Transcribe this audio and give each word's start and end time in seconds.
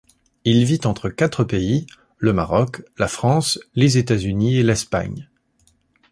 Il 0.45 0.65
vit 0.65 0.79
entre 0.85 1.09
quatre 1.09 1.43
pays, 1.43 1.85
le 2.17 2.33
Maroc, 2.33 2.81
la 2.97 3.07
France, 3.07 3.59
les 3.75 3.99
États-Unis 3.99 4.57
et 4.57 4.63
l'Espagne. 4.63 5.29